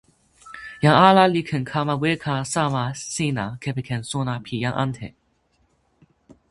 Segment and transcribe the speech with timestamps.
[0.83, 5.07] jan ala li ken kama weka sama sina kepeken sona pi jan ante.